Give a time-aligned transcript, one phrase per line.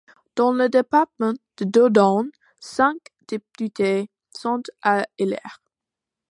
[0.35, 5.61] Dans le département de Dordogne, cinq députés sont à élire.